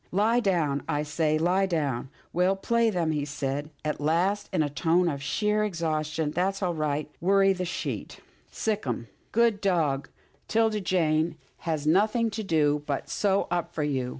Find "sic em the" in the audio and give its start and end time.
8.51-9.39